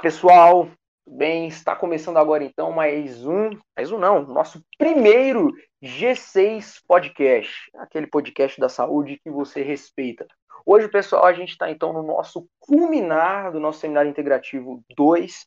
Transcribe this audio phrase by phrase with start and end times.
[0.00, 0.68] pessoal,
[1.04, 1.48] tudo bem?
[1.48, 8.60] Está começando agora então mais um, mais um não, nosso primeiro G6 podcast, aquele podcast
[8.60, 10.24] da saúde que você respeita.
[10.64, 15.46] Hoje, pessoal, a gente está então no nosso culminar do nosso seminário integrativo 2.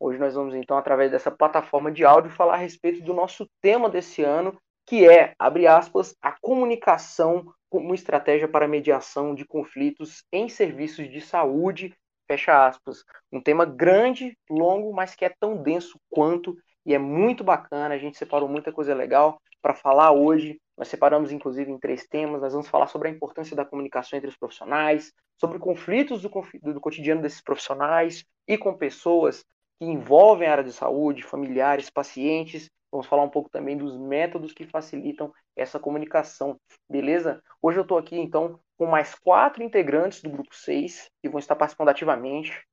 [0.00, 3.90] Hoje nós vamos então, através dessa plataforma de áudio, falar a respeito do nosso tema
[3.90, 4.56] desse ano,
[4.86, 11.20] que é, abre aspas, a comunicação como estratégia para mediação de conflitos em serviços de
[11.20, 11.94] saúde
[12.32, 13.04] fecha aspas.
[13.30, 17.94] Um tema grande, longo, mas que é tão denso quanto e é muito bacana.
[17.94, 20.58] A gente separou muita coisa legal para falar hoje.
[20.76, 22.40] Nós separamos, inclusive, em três temas.
[22.40, 26.30] Nós vamos falar sobre a importância da comunicação entre os profissionais, sobre conflitos do,
[26.62, 29.44] do cotidiano desses profissionais e com pessoas
[29.78, 32.70] que envolvem a área de saúde, familiares, pacientes.
[32.90, 37.42] Vamos falar um pouco também dos métodos que facilitam essa comunicação, beleza?
[37.60, 41.54] Hoje eu estou aqui, então, com mais quatro integrantes do grupo 6 que vão estar
[41.54, 42.66] participando ativamente.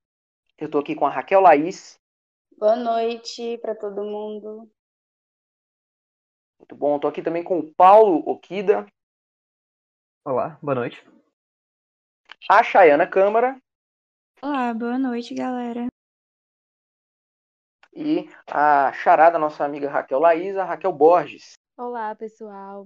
[0.57, 1.99] Eu estou aqui com a Raquel Laís.
[2.57, 4.67] Boa noite para todo mundo.
[6.57, 6.95] Muito bom.
[6.95, 8.87] Estou aqui também com o Paulo Okida.
[10.25, 11.07] Olá, boa noite.
[12.49, 13.61] A Chayana Câmara.
[14.41, 15.89] Olá, boa noite, galera.
[17.93, 21.53] E a charada, nossa amiga Raquel Laís, a Raquel Borges.
[21.77, 22.85] Olá, pessoal.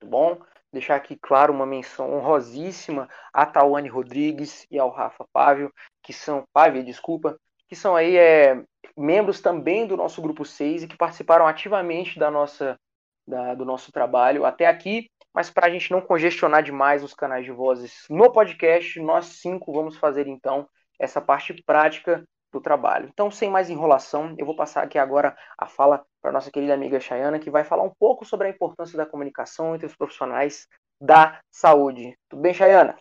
[0.00, 5.72] Muito bom deixar aqui claro uma menção honrosíssima a Tawane Rodrigues e ao Rafa Pávio,
[6.02, 8.62] que são Pávia, desculpa, que são aí é,
[8.96, 12.78] membros também do nosso grupo 6 e que participaram ativamente da nossa
[13.26, 17.44] da, do nosso trabalho até aqui, mas para a gente não congestionar demais os canais
[17.44, 23.08] de vozes no podcast, nós cinco vamos fazer então essa parte prática do trabalho.
[23.12, 26.98] Então, sem mais enrolação, eu vou passar aqui agora a fala para nossa querida amiga
[26.98, 30.66] Chayana, que vai falar um pouco sobre a importância da comunicação entre os profissionais
[30.98, 32.16] da saúde.
[32.30, 32.96] Tudo bem, Chayana?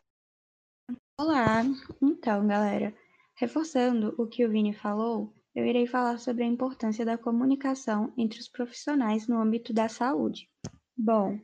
[1.18, 1.64] Olá!
[2.02, 2.94] Então, galera,
[3.38, 8.42] reforçando o que o Vini falou, eu irei falar sobre a importância da comunicação entre
[8.42, 10.50] os profissionais no âmbito da saúde.
[10.98, 11.40] Bom,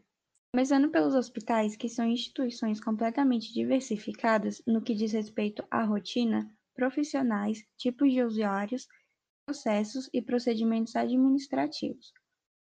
[0.54, 7.64] começando pelos hospitais, que são instituições completamente diversificadas no que diz respeito à rotina, profissionais,
[7.78, 8.86] tipos de usuários,
[9.50, 12.14] processos e procedimentos administrativos.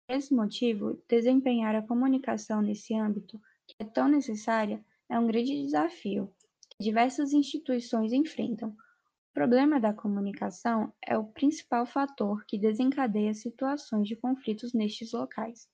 [0.05, 5.63] Por esse motivo, desempenhar a comunicação nesse âmbito, que é tão necessária, é um grande
[5.63, 6.29] desafio
[6.69, 8.72] que diversas instituições enfrentam.
[8.72, 15.69] O problema da comunicação é o principal fator que desencadeia situações de conflitos nestes locais.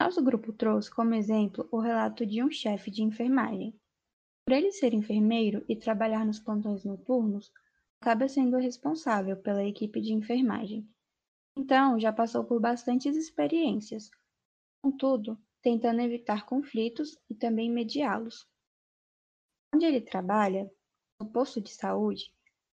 [0.00, 3.78] Nosso grupo trouxe como exemplo o relato de um chefe de enfermagem
[4.46, 7.52] por ele ser enfermeiro e trabalhar nos plantões noturnos,
[8.02, 10.84] acaba sendo responsável pela equipe de enfermagem.
[11.56, 14.10] Então, já passou por bastantes experiências,
[14.82, 18.44] contudo, tentando evitar conflitos e também mediá-los.
[19.72, 20.68] Onde ele trabalha,
[21.20, 22.34] o posto de saúde,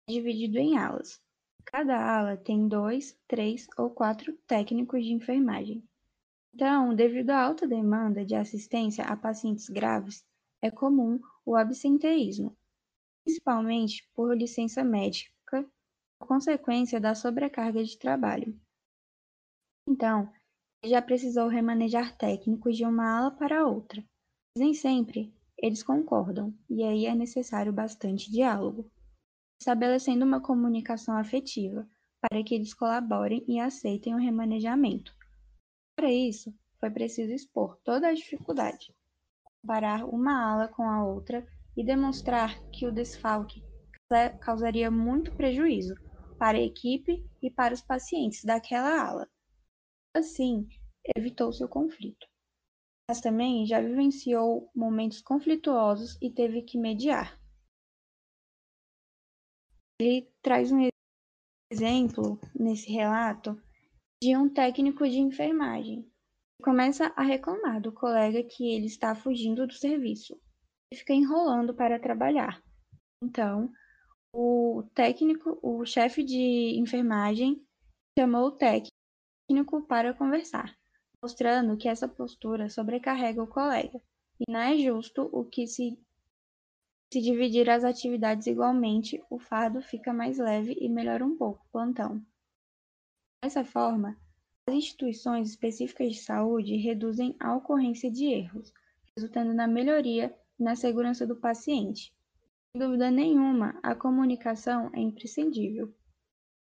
[0.08, 1.20] é dividido em alas.
[1.66, 5.84] Cada ala tem dois, três ou quatro técnicos de enfermagem.
[6.54, 10.24] Então, devido à alta demanda de assistência a pacientes graves,
[10.62, 12.56] é comum o absenteísmo,
[13.26, 15.68] principalmente por licença médica,
[16.20, 18.58] consequência da sobrecarga de trabalho.
[19.88, 20.32] Então,
[20.82, 24.02] ele já precisou remanejar técnicos de uma ala para outra.
[24.56, 28.90] Mas nem sempre eles concordam, e aí é necessário bastante diálogo,
[29.60, 31.88] estabelecendo uma comunicação afetiva
[32.22, 35.16] para que eles colaborem e aceitem o remanejamento.
[35.96, 38.94] Para isso, foi preciso expor toda a dificuldade
[39.66, 41.44] comparar uma ala com a outra
[41.76, 43.64] e demonstrar que o desfalque
[44.42, 45.96] causaria muito prejuízo
[46.38, 49.30] para a equipe e para os pacientes daquela ala.
[50.16, 50.68] Assim,
[51.16, 52.28] evitou-se o conflito.
[53.10, 57.40] Mas também já vivenciou momentos conflituosos e teve que mediar.
[60.00, 60.88] Ele traz um
[61.72, 63.62] exemplo nesse relato
[64.22, 66.10] de um técnico de enfermagem
[66.62, 70.40] começa a reclamar do colega que ele está fugindo do serviço
[70.96, 72.62] fica enrolando para trabalhar.
[73.22, 73.72] Então,
[74.34, 77.62] o técnico, o chefe de enfermagem,
[78.18, 80.76] chamou o técnico para conversar,
[81.22, 84.02] mostrando que essa postura sobrecarrega o colega
[84.40, 85.98] e não é justo o que se
[87.14, 91.72] se dividir as atividades igualmente, o fardo fica mais leve e melhora um pouco o
[91.72, 92.22] plantão.
[93.42, 94.18] Dessa forma,
[94.68, 98.74] as instituições específicas de saúde reduzem a ocorrência de erros,
[99.16, 102.14] resultando na melhoria na segurança do paciente.
[102.72, 105.94] Sem dúvida nenhuma, a comunicação é imprescindível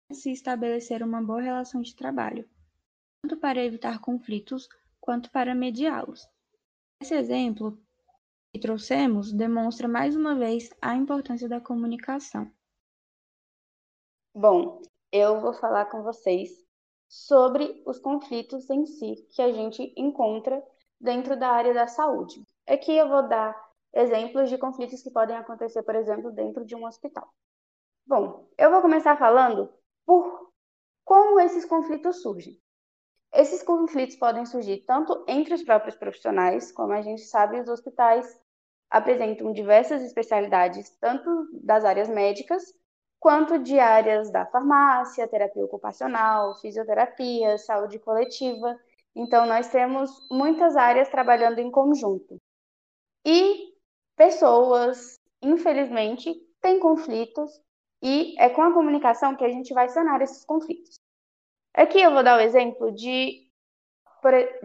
[0.08, 2.48] para se estabelecer uma boa relação de trabalho,
[3.22, 4.68] tanto para evitar conflitos
[5.00, 6.28] quanto para mediá-los.
[7.02, 7.80] Esse exemplo
[8.54, 12.52] que trouxemos demonstra mais uma vez a importância da comunicação.
[14.34, 14.81] Bom,
[15.12, 16.66] eu vou falar com vocês
[17.08, 20.64] sobre os conflitos em si que a gente encontra
[21.00, 22.44] dentro da área da saúde.
[22.68, 23.65] Aqui eu vou dar
[23.95, 27.27] exemplos de conflitos que podem acontecer, por exemplo, dentro de um hospital.
[28.06, 29.74] Bom, eu vou começar falando
[30.06, 30.51] por
[31.03, 32.59] como esses conflitos surgem.
[33.33, 38.39] Esses conflitos podem surgir tanto entre os próprios profissionais, como a gente sabe, os hospitais
[38.89, 42.63] apresentam diversas especialidades, tanto das áreas médicas,
[43.19, 48.80] quanto de áreas da farmácia, terapia ocupacional, fisioterapia, saúde coletiva.
[49.15, 52.38] Então, nós temos muitas áreas trabalhando em conjunto.
[53.25, 53.75] E
[54.16, 57.52] pessoas, infelizmente, têm conflitos
[58.02, 61.00] e é com a comunicação que a gente vai sanar esses conflitos.
[61.74, 63.50] Aqui eu vou dar o exemplo de,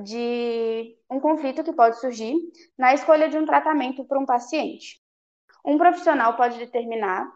[0.03, 2.35] de um conflito que pode surgir
[2.79, 5.03] na escolha de um tratamento para um paciente.
[5.65, 7.31] Um profissional pode determinar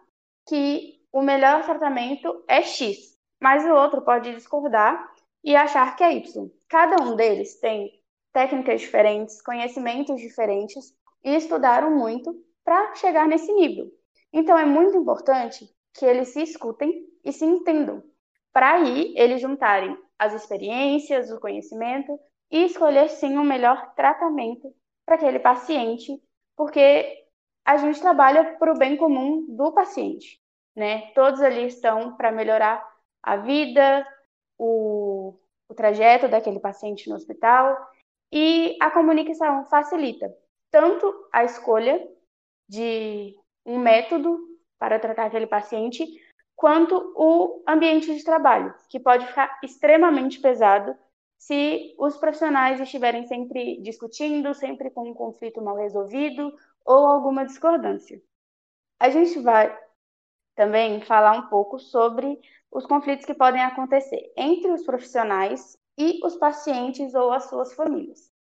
[0.47, 5.13] que o melhor tratamento é X, mas o outro pode discordar
[5.43, 6.51] e achar que é Y.
[6.69, 8.01] Cada um deles tem
[8.33, 13.91] técnicas diferentes, conhecimentos diferentes e estudaram muito para chegar nesse nível.
[14.33, 18.03] Então é muito importante que eles se escutem e se entendam,
[18.53, 22.19] para aí eles juntarem as experiências, o conhecimento
[22.51, 24.73] e escolher sim o melhor tratamento
[25.07, 26.21] para aquele paciente,
[26.57, 27.25] porque
[27.65, 30.41] a gente trabalha para o bem comum do paciente,
[30.77, 31.11] né?
[31.15, 32.85] Todos ali estão para melhorar
[33.23, 34.07] a vida,
[34.59, 35.35] o,
[35.69, 37.77] o trajeto daquele paciente no hospital
[38.31, 40.31] e a comunicação facilita
[40.75, 42.05] tanto a escolha
[42.69, 44.41] de um método
[44.77, 46.05] para tratar aquele paciente,
[46.57, 50.97] quanto o ambiente de trabalho, que pode ficar extremamente pesado
[51.39, 56.53] se os profissionais estiverem sempre discutindo, sempre com um conflito mal resolvido
[56.85, 58.21] ou alguma discordância.
[58.99, 59.79] A gente vai
[60.57, 62.41] também falar um pouco sobre
[62.73, 68.34] os conflitos que podem acontecer entre os profissionais e os pacientes ou as suas famílias.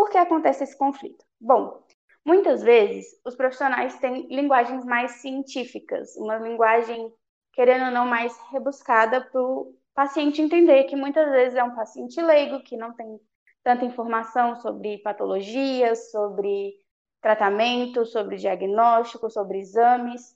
[0.00, 1.22] Por que acontece esse conflito?
[1.38, 1.84] Bom,
[2.24, 7.12] muitas vezes os profissionais têm linguagens mais científicas, uma linguagem,
[7.52, 12.18] querendo ou não, mais rebuscada para o paciente entender, que muitas vezes é um paciente
[12.18, 13.20] leigo, que não tem
[13.62, 16.72] tanta informação sobre patologias, sobre
[17.20, 20.34] tratamento, sobre diagnóstico, sobre exames,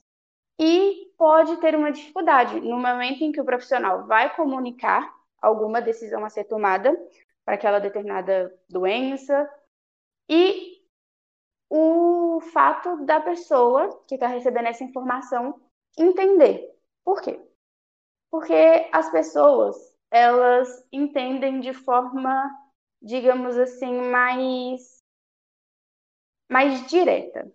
[0.60, 6.22] e pode ter uma dificuldade no momento em que o profissional vai comunicar alguma decisão
[6.22, 6.94] a ser tomada
[7.44, 9.48] para aquela determinada doença
[10.28, 10.82] e
[11.68, 15.60] o fato da pessoa que está recebendo essa informação
[15.98, 16.72] entender.
[17.04, 17.40] Por quê?
[18.30, 19.76] Porque as pessoas,
[20.10, 22.50] elas entendem de forma,
[23.02, 25.02] digamos assim, mais
[26.50, 27.50] mais direta,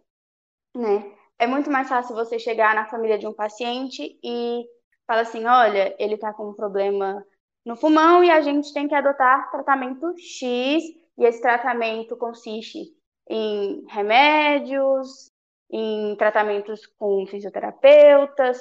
[0.75, 1.15] né?
[1.37, 4.65] É muito mais fácil você chegar na família de um paciente e
[5.07, 7.25] falar assim, olha, ele está com um problema
[7.65, 10.83] no pulmão e a gente tem que adotar tratamento X,
[11.17, 12.93] e esse tratamento consiste
[13.29, 15.31] em remédios,
[15.69, 18.59] em tratamentos com fisioterapeutas.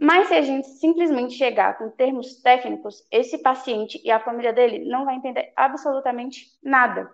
[0.00, 4.84] Mas se a gente simplesmente chegar com termos técnicos, esse paciente e a família dele
[4.88, 7.10] não vai entender absolutamente nada.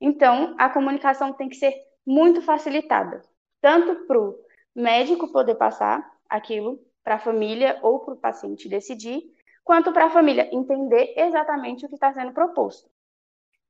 [0.00, 1.74] Então, a comunicação tem que ser
[2.06, 3.22] muito facilitada,
[3.60, 4.38] tanto para o
[4.74, 9.31] médico poder passar aquilo para a família ou para o paciente decidir,
[9.64, 12.88] quanto para a família entender exatamente o que está sendo proposto.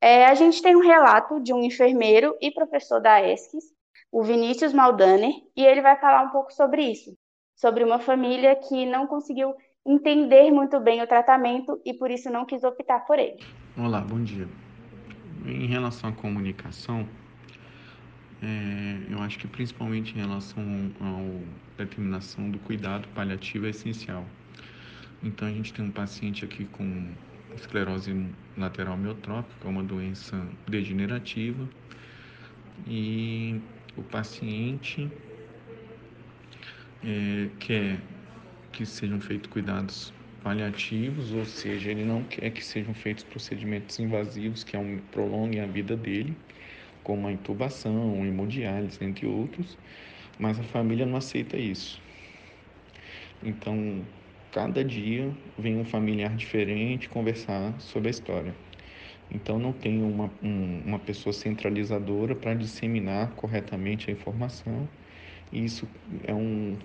[0.00, 3.72] É, a gente tem um relato de um enfermeiro e professor da ESCS,
[4.10, 7.16] o Vinícius Maldaner, e ele vai falar um pouco sobre isso,
[7.54, 9.54] sobre uma família que não conseguiu
[9.86, 13.38] entender muito bem o tratamento e por isso não quis optar por ele.
[13.76, 14.48] Olá, bom dia.
[15.46, 17.08] Em relação à comunicação,
[18.42, 20.62] é, eu acho que principalmente em relação
[21.00, 24.24] à determinação do cuidado paliativo é essencial.
[25.22, 27.12] Então a gente tem um paciente aqui com
[27.54, 28.26] esclerose
[28.56, 31.68] lateral miotrópica, uma doença degenerativa,
[32.86, 33.60] e
[33.96, 35.08] o paciente
[37.04, 38.00] é, quer
[38.72, 40.12] que sejam feitos cuidados
[40.42, 44.76] paliativos, ou seja, ele não quer que sejam feitos procedimentos invasivos que
[45.12, 46.36] prolonguem a vida dele,
[47.04, 49.78] como a intubação, hemodiálise, entre outros,
[50.38, 52.00] mas a família não aceita isso.
[53.42, 54.04] Então,
[54.52, 58.54] cada dia vem um familiar diferente conversar sobre a história.
[59.30, 64.86] Então não tem uma, um, uma pessoa centralizadora para disseminar corretamente a informação.
[65.50, 65.88] E isso
[66.24, 66.76] é um,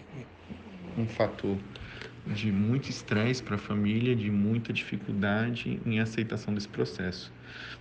[0.97, 1.57] um fator
[2.25, 7.33] de muito estresse para a família, de muita dificuldade em aceitação desse processo.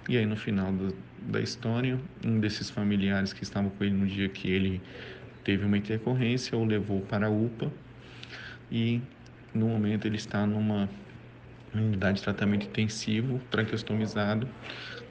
[0.09, 4.07] E aí no final do, da história, um desses familiares que estavam com ele no
[4.07, 4.81] dia que ele
[5.45, 7.73] teve uma intercorrência o levou para a UPA
[8.71, 9.01] e
[9.57, 10.87] No momento ele está numa
[11.75, 14.47] unidade de tratamento intensivo, traqueostomizado,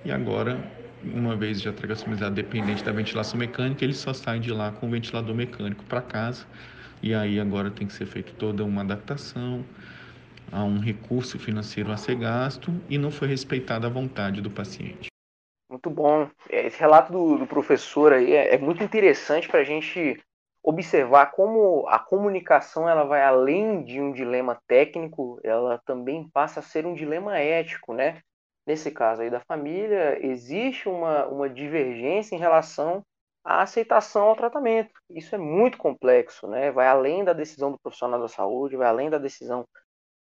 [0.04, 0.64] e agora,
[1.04, 4.90] uma vez já traqueostomizado, dependente da ventilação mecânica, ele só sai de lá com o
[4.92, 6.46] ventilador mecânico para casa,
[7.02, 9.66] e aí agora tem que ser feita toda uma adaptação,
[10.52, 15.08] há um recurso financeiro a ser gasto e não foi respeitada a vontade do paciente.
[15.68, 16.30] Muito bom.
[16.50, 20.22] É, esse relato do, do professor aí é, é muito interessante para a gente
[20.66, 26.64] observar como a comunicação ela vai além de um dilema técnico, ela também passa a
[26.64, 28.20] ser um dilema ético, né?
[28.66, 33.04] Nesse caso aí da família, existe uma, uma divergência em relação
[33.44, 34.90] à aceitação ao tratamento.
[35.08, 36.72] Isso é muito complexo, né?
[36.72, 39.66] Vai além da decisão do profissional da saúde, vai além da decisão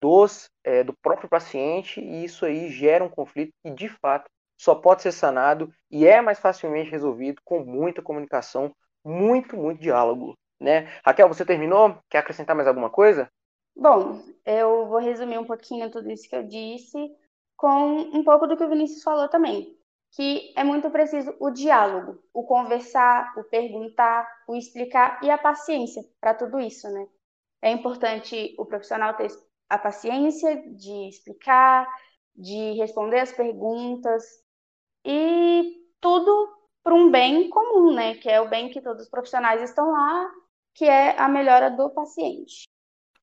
[0.01, 4.75] dos, é, do próprio paciente, e isso aí gera um conflito que, de fato, só
[4.75, 10.38] pode ser sanado e é mais facilmente resolvido com muita comunicação, muito, muito diálogo.
[10.60, 10.88] Né?
[11.05, 11.98] Raquel, você terminou?
[12.10, 13.29] Quer acrescentar mais alguma coisa?
[13.75, 16.98] Bom, eu vou resumir um pouquinho tudo isso que eu disse
[17.57, 19.77] com um pouco do que o Vinícius falou também,
[20.12, 26.03] que é muito preciso o diálogo, o conversar, o perguntar, o explicar e a paciência
[26.19, 27.07] para tudo isso, né?
[27.62, 29.29] É importante o profissional ter
[29.69, 31.88] a paciência de explicar,
[32.36, 34.24] de responder as perguntas
[35.05, 38.15] e tudo para um bem comum, né?
[38.15, 40.29] Que é o bem que todos os profissionais estão lá,
[40.73, 42.67] que é a melhora do paciente.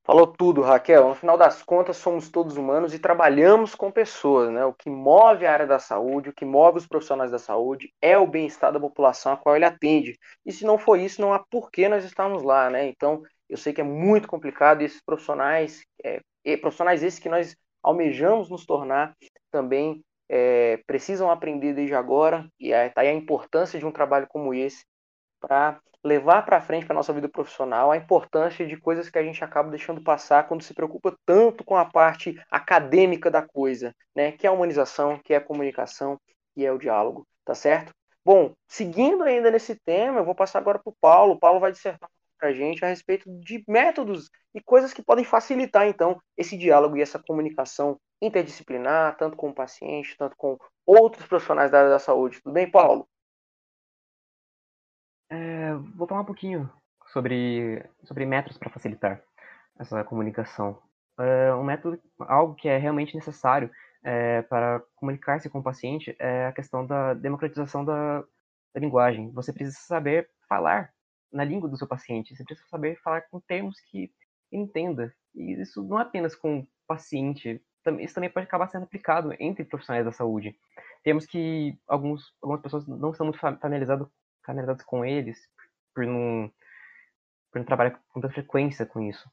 [0.03, 1.09] Falou tudo, Raquel.
[1.09, 4.65] No final das contas, somos todos humanos e trabalhamos com pessoas, né?
[4.65, 8.17] O que move a área da saúde, o que move os profissionais da saúde é
[8.17, 10.19] o bem-estar da população a qual ele atende.
[10.45, 12.89] E se não for isso, não há por que nós estarmos lá, né?
[12.89, 17.55] Então, eu sei que é muito complicado e esses profissionais, é, profissionais esses que nós
[17.83, 19.15] almejamos nos tornar
[19.51, 20.03] também
[20.33, 24.85] é, precisam aprender desde agora, e está aí a importância de um trabalho como esse
[25.41, 29.23] para levar para frente para a nossa vida profissional a importância de coisas que a
[29.23, 34.33] gente acaba deixando passar quando se preocupa tanto com a parte acadêmica da coisa, né?
[34.33, 36.19] que é a humanização, que é a comunicação,
[36.55, 37.93] que é o diálogo, tá certo?
[38.25, 41.35] Bom, seguindo ainda nesse tema, eu vou passar agora para o Paulo.
[41.35, 42.09] O Paulo vai dissertar
[42.41, 46.97] para a gente a respeito de métodos e coisas que podem facilitar, então, esse diálogo
[46.97, 51.99] e essa comunicação interdisciplinar, tanto com o paciente, tanto com outros profissionais da área da
[51.99, 52.41] saúde.
[52.43, 53.07] Tudo bem, Paulo?
[55.29, 56.69] É, vou falar um pouquinho
[57.13, 59.23] sobre, sobre métodos para facilitar
[59.79, 60.83] essa comunicação.
[61.19, 63.71] É, um método, algo que é realmente necessário
[64.03, 68.21] é, para comunicar-se com o paciente é a questão da democratização da,
[68.75, 69.31] da linguagem.
[69.33, 70.93] Você precisa saber falar
[71.33, 74.13] na língua do seu paciente, você precisa saber falar com termos que
[74.51, 75.15] entenda.
[75.35, 77.63] E isso não é apenas com o paciente
[78.01, 80.59] isso também pode acabar sendo aplicado entre profissionais da saúde.
[81.03, 84.07] Temos que alguns, algumas pessoas não estão muito familiarizadas,
[84.45, 85.49] familiarizadas com eles,
[85.95, 86.53] por não,
[87.51, 89.31] por não trabalhar com tanta frequência com isso.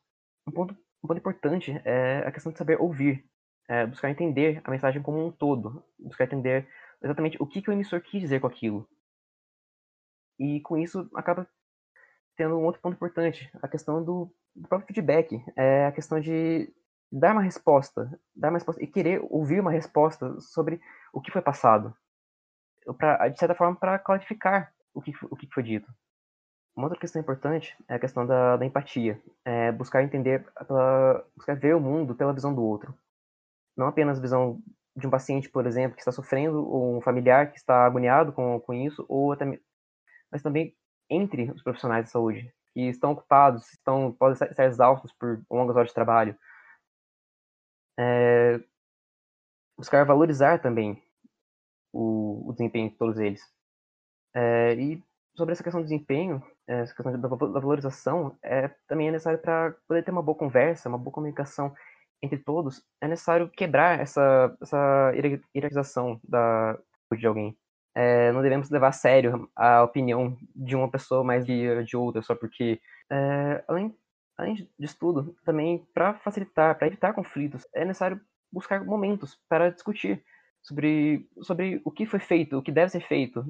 [0.47, 0.73] Um ponto,
[1.03, 3.25] um ponto importante é a questão de saber ouvir,
[3.67, 6.67] é buscar entender a mensagem como um todo, buscar entender
[7.03, 8.87] exatamente o que, que o emissor quis dizer com aquilo.
[10.39, 11.47] E com isso acaba
[12.37, 16.71] tendo um outro ponto importante, a questão do, do próprio feedback, é a questão de
[17.11, 20.79] dar uma resposta, dar uma resposta e querer ouvir uma resposta sobre
[21.11, 21.95] o que foi passado,
[23.33, 25.91] de certa forma para clarificar o que, o que foi dito.
[26.75, 31.55] Uma outra questão importante é a questão da, da empatia, é buscar entender, pela, buscar
[31.55, 32.93] ver o mundo pela visão do outro,
[33.75, 34.61] não apenas a visão
[34.95, 38.59] de um paciente, por exemplo, que está sofrendo, ou um familiar que está agoniado com,
[38.59, 39.59] com isso, ou até,
[40.31, 40.75] mas também
[41.09, 45.89] entre os profissionais de saúde, que estão ocupados, estão, podem estar exaustos por longas horas
[45.89, 46.37] de trabalho,
[47.99, 48.59] é,
[49.77, 51.01] buscar valorizar também
[51.91, 53.41] o, o, desempenho de todos eles.
[54.35, 55.03] É, e
[55.35, 59.75] sobre essa questão do desempenho, é, essa questão da, valorização, é, também é necessário para
[59.87, 61.73] poder ter uma boa conversa, uma boa comunicação
[62.21, 65.11] entre todos, é necessário quebrar essa, essa
[65.55, 66.77] hierarquização da,
[67.15, 67.57] de alguém.
[67.99, 72.21] É, não devemos levar a sério a opinião de uma pessoa mais de, de outra,
[72.21, 73.95] só porque, é, além
[74.37, 80.23] Além disso tudo, também para facilitar, para evitar conflitos, é necessário buscar momentos para discutir
[80.61, 83.41] sobre, sobre o que foi feito, o que deve ser feito.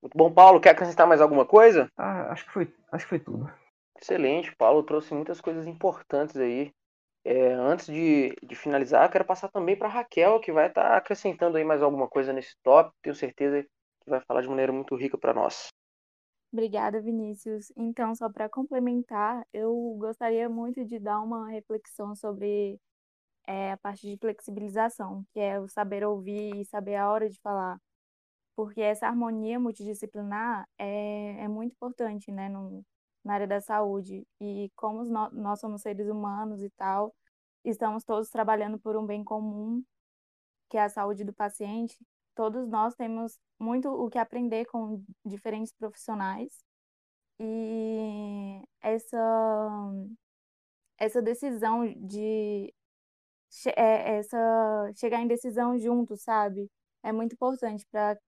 [0.00, 0.60] Muito bom, Paulo.
[0.60, 1.88] Quer acrescentar mais alguma coisa?
[1.96, 3.52] Ah, acho que foi, acho que foi tudo.
[4.00, 6.72] Excelente, Paulo trouxe muitas coisas importantes aí.
[7.24, 11.56] É, antes de, de finalizar, quero passar também para Raquel, que vai estar tá acrescentando
[11.56, 12.96] aí mais alguma coisa nesse tópico.
[13.00, 15.68] Tenho certeza que vai falar de maneira muito rica para nós.
[16.52, 17.72] Obrigada, Vinícius.
[17.76, 22.78] Então, só para complementar, eu gostaria muito de dar uma reflexão sobre
[23.46, 27.38] é, a parte de flexibilização, que é o saber ouvir e saber a hora de
[27.40, 27.80] falar.
[28.56, 32.84] Porque essa harmonia multidisciplinar é, é muito importante, né, no,
[33.24, 34.26] na área da saúde.
[34.40, 37.14] E como nós, somos seres humanos e tal,
[37.64, 39.82] estamos todos trabalhando por um bem comum,
[40.68, 41.96] que é a saúde do paciente.
[42.34, 46.64] Todos nós temos muito o que aprender com diferentes profissionais.
[47.40, 49.18] E essa,
[50.98, 52.72] essa decisão de
[53.76, 56.70] é, essa chegar em decisão juntos, sabe?
[57.02, 58.18] É muito importante para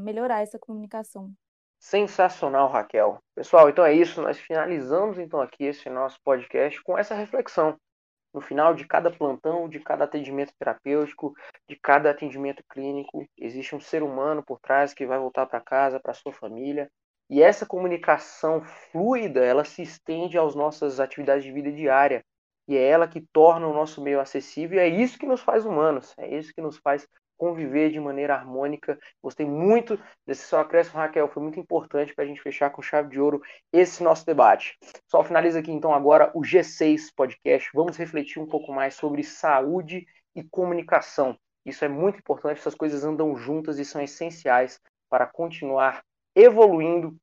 [0.00, 1.32] melhorar essa comunicação.
[1.80, 3.18] Sensacional, Raquel.
[3.34, 4.20] Pessoal, então é isso.
[4.20, 7.74] Nós finalizamos então aqui esse nosso podcast com essa reflexão.
[8.34, 11.34] No final de cada plantão, de cada atendimento terapêutico,
[11.66, 15.98] de cada atendimento clínico, existe um ser humano por trás que vai voltar para casa,
[15.98, 16.88] para sua família.
[17.30, 22.22] E essa comunicação fluida, ela se estende às nossas atividades de vida diária.
[22.68, 24.78] E é ela que torna o nosso meio acessível.
[24.78, 26.14] E é isso que nos faz humanos.
[26.18, 27.08] É isso que nos faz
[27.40, 28.98] conviver de maneira harmônica.
[29.22, 31.26] Gostei muito desse seu acréscimo, Raquel.
[31.26, 33.40] Foi muito importante para a gente fechar com chave de ouro
[33.72, 34.76] esse nosso debate.
[35.08, 37.70] Só finaliza aqui então agora o G6 Podcast.
[37.72, 41.34] Vamos refletir um pouco mais sobre saúde e comunicação.
[41.64, 44.78] Isso é muito importante, essas coisas andam juntas e são essenciais
[45.08, 46.02] para continuar
[46.36, 47.16] evoluindo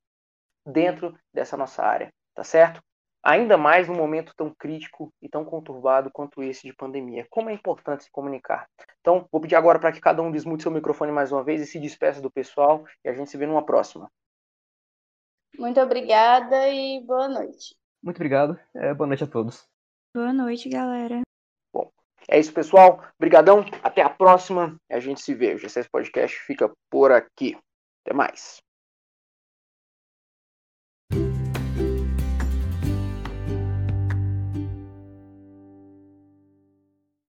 [0.66, 2.82] dentro dessa nossa área, tá certo?
[3.27, 7.27] Ainda mais num momento tão crítico e tão conturbado quanto esse de pandemia.
[7.29, 8.69] Como é importante se comunicar.
[9.01, 11.65] Então, vou pedir agora para que cada um desmute seu microfone mais uma vez e
[11.65, 14.10] se despeça do pessoal e a gente se vê numa próxima.
[15.60, 17.75] Muito obrigada e boa noite.
[18.01, 18.57] Muito obrigado.
[18.74, 19.67] É, boa noite a todos.
[20.15, 21.22] Boa noite, galera.
[21.74, 21.91] Bom,
[22.29, 23.03] é isso, pessoal.
[23.17, 23.65] Obrigadão.
[23.84, 24.77] Até a próxima.
[24.89, 25.53] A gente se vê.
[25.53, 27.57] O G6 Podcast fica por aqui.
[28.05, 28.60] Até mais.